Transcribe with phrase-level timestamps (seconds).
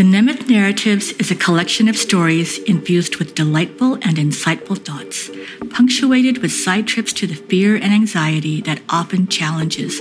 [0.00, 5.28] The Nemeth Narratives is a collection of stories infused with delightful and insightful thoughts,
[5.68, 10.00] punctuated with side trips to the fear and anxiety that often challenges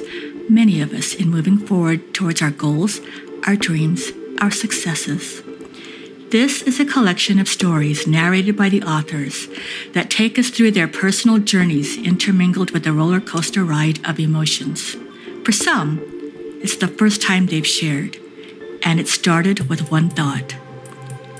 [0.49, 3.01] many of us in moving forward towards our goals,
[3.45, 5.43] our dreams, our successes.
[6.29, 9.49] This is a collection of stories narrated by the authors
[9.91, 14.95] that take us through their personal journeys intermingled with the roller coaster ride of emotions.
[15.43, 15.99] For some,
[16.63, 18.17] it's the first time they've shared,
[18.83, 20.55] and it started with one thought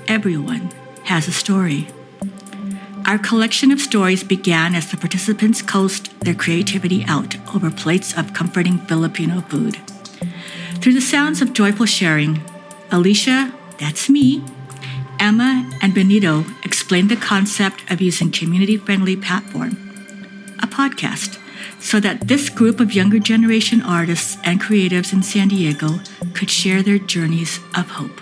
[0.08, 0.70] everyone
[1.04, 1.88] has a story.
[3.06, 8.34] Our collection of stories began as the participants coasted their creativity out over plates of
[8.34, 9.76] comforting Filipino food.
[10.80, 12.42] Through the sounds of joyful sharing,
[12.90, 14.44] Alicia, that's me,
[15.18, 19.72] Emma, and Benito explained the concept of using community friendly platform,
[20.62, 21.38] a podcast,
[21.80, 26.00] so that this group of younger generation artists and creatives in San Diego
[26.34, 28.20] could share their journeys of hope.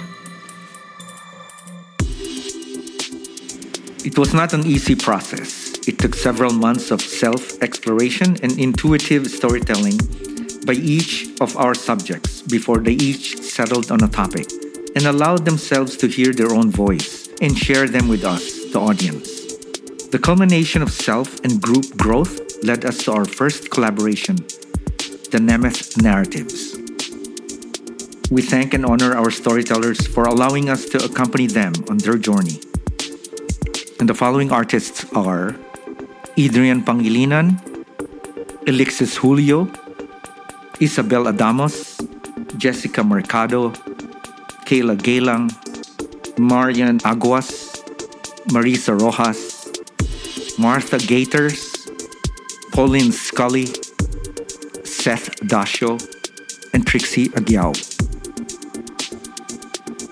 [4.04, 5.74] It was not an easy process.
[5.88, 9.98] It took several months of self exploration and intuitive storytelling
[10.64, 14.46] by each of our subjects before they each settled on a topic
[14.94, 19.28] and allowed themselves to hear their own voice and share them with us, the audience.
[20.10, 24.36] The culmination of self and group growth led us to our first collaboration,
[25.30, 26.76] the Nemeth Narratives.
[28.30, 32.60] We thank and honor our storytellers for allowing us to accompany them on their journey.
[34.00, 35.56] And the following artists are
[36.36, 37.58] Adrian Pangilinan,
[38.66, 39.70] Alexis Julio,
[40.80, 41.98] Isabel Adamos,
[42.58, 43.70] Jessica Mercado,
[44.66, 45.50] Kayla Galang,
[46.38, 47.82] Marian Aguas,
[48.52, 49.66] Marisa Rojas,
[50.58, 51.67] Martha Gators,
[52.78, 53.66] Pauline Scully,
[54.84, 55.98] Seth Dasho,
[56.72, 57.74] and Trixie Aguiao.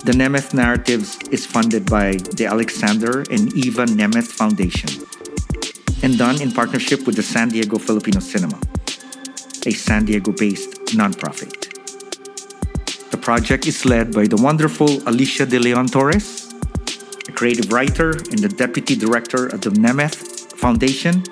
[0.02, 4.90] The Nemeth Narratives is funded by the Alexander and Eva Nemeth Foundation
[6.02, 8.58] and done in partnership with the San Diego Filipino Cinema,
[9.64, 11.70] a San Diego based nonprofit.
[13.12, 16.52] The project is led by the wonderful Alicia De Leon Torres,
[17.28, 21.22] a creative writer and the deputy director of the Nemeth Foundation,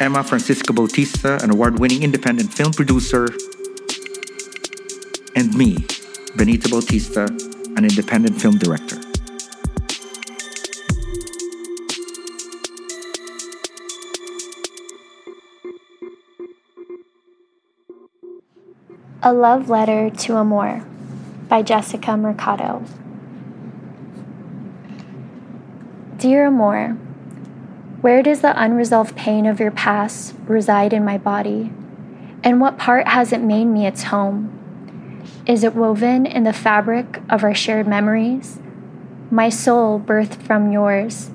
[0.00, 3.26] Emma Francisco Bautista, an award winning independent film producer,
[5.34, 5.84] and me,
[6.36, 7.24] Benito Bautista,
[7.76, 8.96] an independent film director.
[19.20, 20.86] A Love Letter to Amor
[21.48, 22.84] by Jessica Mercado.
[26.18, 26.96] Dear Amor,
[28.00, 31.72] where does the unresolved pain of your past reside in my body?
[32.44, 35.24] And what part has it made me its home?
[35.46, 38.60] Is it woven in the fabric of our shared memories?
[39.32, 41.30] My soul birthed from yours,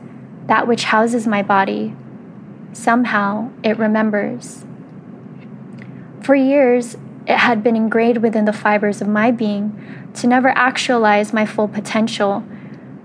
[0.48, 1.96] that which houses my body.
[2.72, 4.64] Somehow it remembers.
[6.22, 6.96] For years,
[7.28, 11.68] it had been ingrained within the fibers of my being to never actualize my full
[11.68, 12.42] potential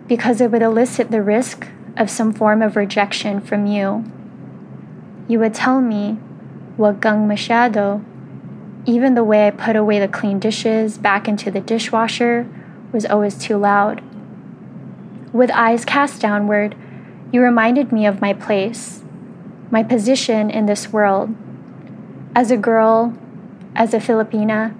[0.06, 1.66] because it would elicit the risk
[1.98, 4.04] of some form of rejection from you.
[5.26, 6.18] You would tell me,
[6.76, 8.04] wag kang masyado,
[8.86, 12.48] even the way I put away the clean dishes back into the dishwasher
[12.92, 14.02] was always too loud.
[15.32, 16.74] With eyes cast downward,
[17.32, 19.02] you reminded me of my place,
[19.70, 21.34] my position in this world.
[22.34, 23.12] As a girl,
[23.74, 24.74] as a Filipina,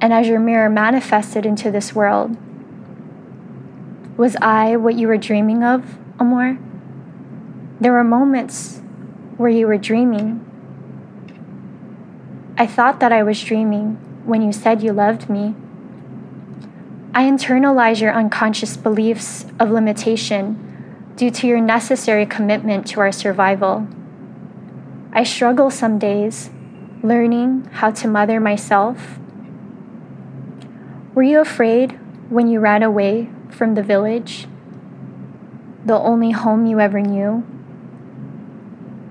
[0.00, 2.36] and as your mirror manifested into this world.
[4.16, 6.58] Was I what you were dreaming of, Amor?
[7.80, 8.80] There were moments
[9.36, 10.48] where you were dreaming
[12.62, 13.94] I thought that I was dreaming
[14.24, 15.54] when you said you loved me.
[17.12, 23.88] I internalize your unconscious beliefs of limitation due to your necessary commitment to our survival.
[25.12, 26.50] I struggle some days
[27.02, 29.18] learning how to mother myself.
[31.14, 31.98] Were you afraid
[32.30, 34.46] when you ran away from the village,
[35.84, 37.38] the only home you ever knew?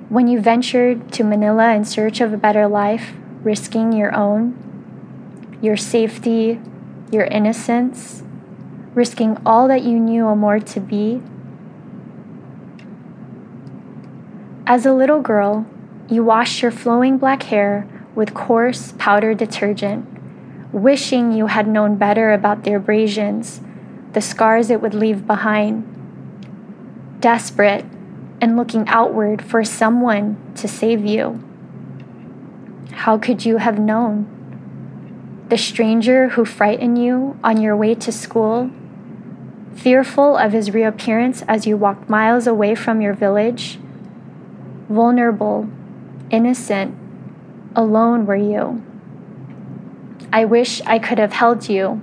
[0.09, 3.13] When you ventured to Manila in search of a better life,
[3.43, 4.57] risking your own,
[5.61, 6.59] your safety,
[7.11, 8.23] your innocence,
[8.93, 11.21] risking all that you knew Amor to be.
[14.65, 15.65] As a little girl,
[16.09, 20.05] you washed your flowing black hair with coarse powder detergent,
[20.73, 23.61] wishing you had known better about the abrasions,
[24.13, 25.90] the scars it would leave behind.
[27.21, 27.85] Desperate
[28.41, 31.41] and looking outward for someone to save you.
[32.91, 34.41] How could you have known?
[35.51, 38.71] the stranger who frightened you on your way to school,
[39.75, 43.77] fearful of his reappearance as you walked miles away from your village,
[44.87, 45.69] vulnerable,
[46.29, 46.97] innocent,
[47.75, 48.81] alone were you.
[50.31, 52.01] I wish I could have held you.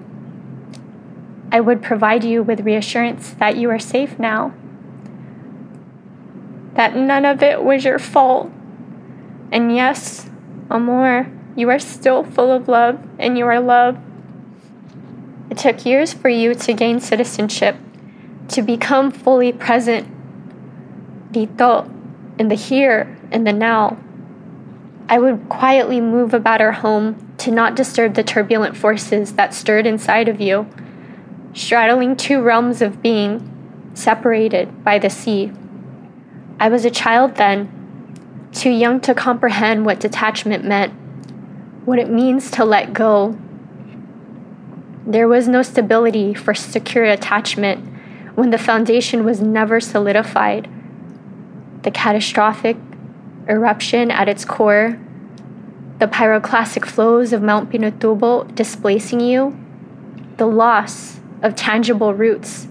[1.51, 4.53] I would provide you with reassurance that you are safe now,
[6.79, 8.53] that none of it was your fault.
[9.51, 10.31] And yes,
[10.71, 13.99] Amor, you are still full of love and you are loved.
[15.51, 17.75] It took years for you to gain citizenship,
[18.51, 20.07] to become fully present,
[21.33, 21.93] dito,
[22.39, 23.99] in the here and the now.
[25.09, 29.85] I would quietly move about our home to not disturb the turbulent forces that stirred
[29.85, 30.69] inside of you,
[31.55, 35.51] straddling two realms of being, separated by the sea.
[36.61, 40.93] I was a child then, too young to comprehend what detachment meant,
[41.85, 43.39] what it means to let go.
[45.07, 47.87] There was no stability for secure attachment
[48.35, 50.69] when the foundation was never solidified.
[51.83, 52.77] The catastrophic
[53.49, 54.99] eruption at its core,
[55.99, 59.59] the pyroclastic flows of Mount Pinatubo displacing you,
[60.37, 62.69] the loss of tangible roots,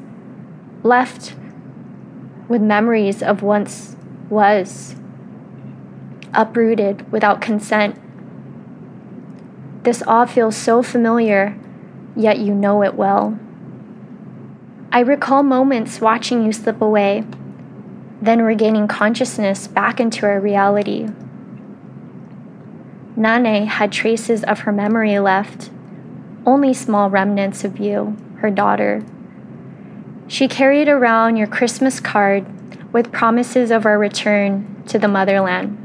[0.84, 1.34] left
[2.48, 3.96] with memories of once
[4.30, 4.96] was,
[6.34, 8.00] uprooted without consent.
[9.84, 11.58] This all feels so familiar,
[12.16, 13.40] yet you know it well.
[14.92, 17.24] I recall moments watching you slip away
[18.22, 21.08] then regaining consciousness back into our reality.
[23.16, 25.70] Nane had traces of her memory left,
[26.46, 29.04] only small remnants of you, her daughter.
[30.28, 32.46] She carried around your Christmas card
[32.94, 35.84] with promises of our return to the motherland.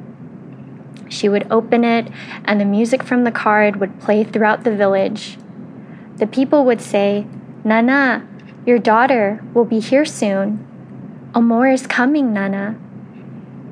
[1.09, 2.09] She would open it,
[2.45, 5.39] and the music from the card would play throughout the village.
[6.17, 7.27] The people would say,
[7.65, 8.27] Nana,
[8.67, 10.67] your daughter will be here soon.
[11.35, 12.77] Amor is coming, Nana.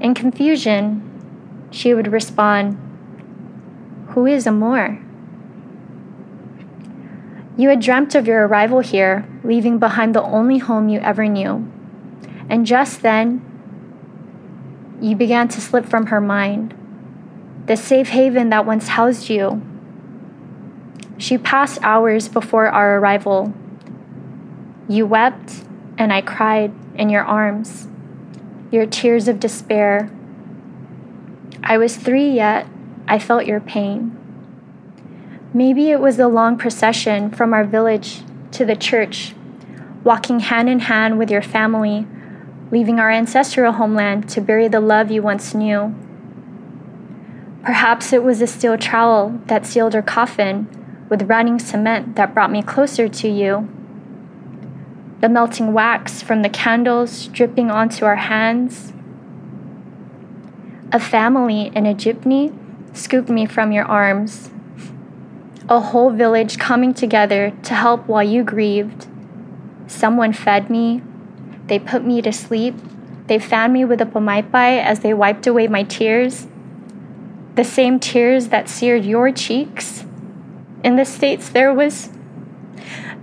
[0.01, 1.03] In confusion,
[1.71, 2.79] she would respond,
[4.11, 5.01] Who is Amor?
[7.61, 11.71] You had dreamt of your arrival here, leaving behind the only home you ever knew.
[12.49, 13.45] And just then,
[14.99, 16.73] you began to slip from her mind,
[17.67, 19.61] the safe haven that once housed you.
[21.19, 23.53] She passed hours before our arrival.
[24.89, 25.62] You wept,
[25.99, 27.89] and I cried in your arms,
[28.71, 30.11] your tears of despair.
[31.62, 32.67] I was three yet,
[33.07, 34.17] I felt your pain.
[35.52, 39.35] Maybe it was the long procession from our village to the church,
[40.05, 42.06] walking hand in hand with your family,
[42.70, 45.94] leaving our ancestral homeland to bury the love you once knew.
[47.64, 50.69] Perhaps it was the steel trowel that sealed her coffin
[51.08, 53.69] with running cement that brought me closer to you
[55.20, 58.93] the melting wax from the candles dripping onto our hands.
[60.93, 62.56] A family in a jeepney
[62.97, 64.50] scooped me from your arms.
[65.71, 69.07] A whole village coming together to help while you grieved.
[69.87, 71.01] Someone fed me.
[71.69, 72.75] They put me to sleep.
[73.29, 76.49] They fanned me with a pamaypay as they wiped away my tears.
[77.55, 80.05] The same tears that seared your cheeks.
[80.83, 82.11] In the States, there was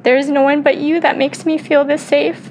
[0.03, 2.49] there is no one but you that makes me feel this safe.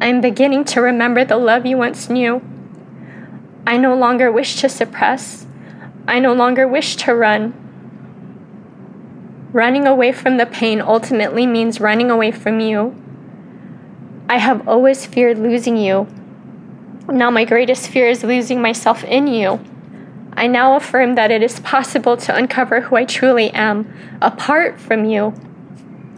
[0.00, 2.40] I am beginning to remember the love you once knew.
[3.66, 5.48] I no longer wish to suppress.
[6.06, 7.67] I no longer wish to run.
[9.52, 12.94] Running away from the pain ultimately means running away from you.
[14.28, 16.06] I have always feared losing you.
[17.08, 19.60] Now, my greatest fear is losing myself in you.
[20.34, 23.90] I now affirm that it is possible to uncover who I truly am
[24.20, 25.32] apart from you.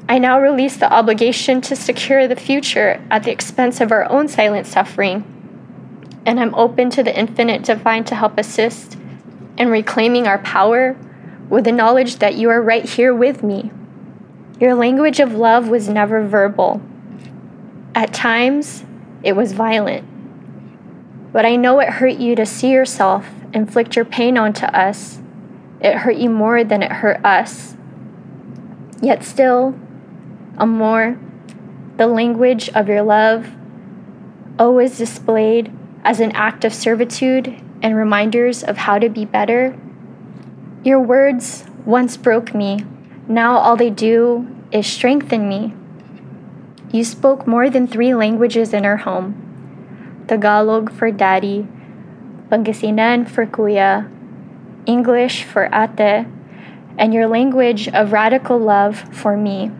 [0.08, 4.26] I now release the obligation to secure the future at the expense of our own
[4.26, 5.24] silent suffering.
[6.26, 8.98] And I'm open to the infinite divine to help assist
[9.56, 10.96] in reclaiming our power
[11.50, 13.70] with the knowledge that you are right here with me.
[14.58, 16.80] Your language of love was never verbal.
[17.94, 18.84] At times,
[19.22, 20.06] it was violent.
[21.32, 25.20] But I know it hurt you to see yourself inflict your pain onto us.
[25.80, 27.76] It hurt you more than it hurt us.
[29.02, 29.74] Yet still,
[30.58, 31.18] Amor,
[31.96, 33.48] the language of your love,
[34.58, 35.72] always displayed
[36.04, 39.76] as an act of servitude and reminders of how to be better.
[40.82, 42.86] Your words once broke me,
[43.28, 45.74] now all they do is strengthen me.
[46.90, 51.68] You spoke more than three languages in our home Tagalog for daddy,
[52.48, 54.10] Pangasinan for kuya,
[54.86, 56.26] English for ate,
[56.96, 59.70] and your language of radical love for me.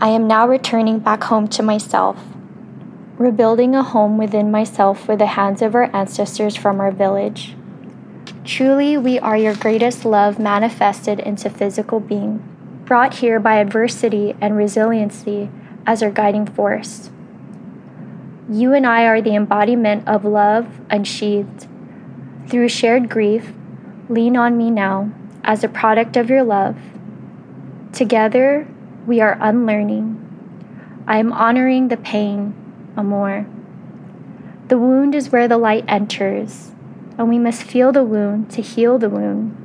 [0.00, 2.16] I am now returning back home to myself,
[3.18, 7.54] rebuilding a home within myself with the hands of our ancestors from our village.
[8.44, 12.42] Truly, we are your greatest love manifested into physical being,
[12.84, 15.48] brought here by adversity and resiliency
[15.86, 17.10] as our guiding force.
[18.50, 21.68] You and I are the embodiment of love unsheathed.
[22.48, 23.52] Through shared grief,
[24.08, 25.12] lean on me now
[25.44, 26.76] as a product of your love.
[27.92, 28.66] Together,
[29.06, 30.18] we are unlearning.
[31.06, 32.54] I am honoring the pain,
[32.96, 33.46] amor.
[34.66, 36.72] The wound is where the light enters,
[37.18, 39.56] and we must feel the wound to heal the wound.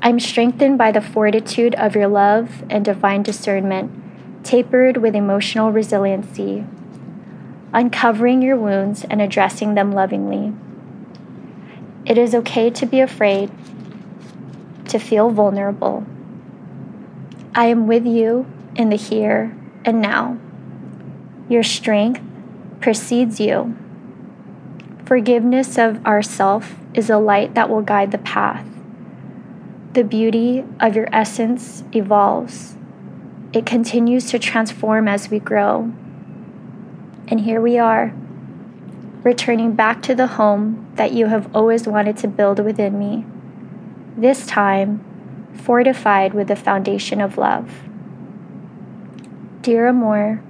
[0.00, 6.64] I'm strengthened by the fortitude of your love and divine discernment, tapered with emotional resiliency,
[7.72, 10.52] uncovering your wounds and addressing them lovingly.
[12.06, 13.50] It is okay to be afraid,
[14.88, 16.06] to feel vulnerable.
[17.54, 19.54] I am with you in the here
[19.84, 20.38] and now.
[21.48, 22.22] Your strength
[22.80, 23.76] precedes you.
[25.08, 28.66] Forgiveness of ourself is a light that will guide the path.
[29.94, 32.76] The beauty of your essence evolves.
[33.54, 35.94] It continues to transform as we grow.
[37.26, 38.12] And here we are,
[39.22, 43.24] returning back to the home that you have always wanted to build within me,
[44.14, 45.02] this time
[45.54, 47.88] fortified with the foundation of love.
[49.62, 50.42] Dear Amor,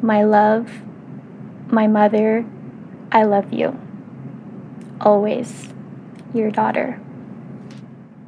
[0.00, 0.80] my love,
[1.72, 2.46] my mother,
[3.14, 3.78] I love you.
[5.00, 5.68] Always,
[6.34, 7.00] your daughter.